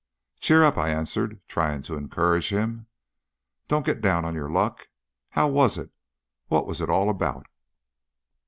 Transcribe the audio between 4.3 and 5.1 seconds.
your luck.